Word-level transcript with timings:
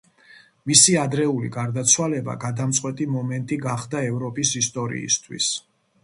მისი 0.69 0.93
ადრეული 1.01 1.49
გარდაცვალება 1.57 2.33
გადამწყვეტი 2.43 3.07
მომენტი 3.17 3.59
გახდა 3.65 4.01
ევროპის 4.07 4.55
ისტორიისთვის. 4.63 5.51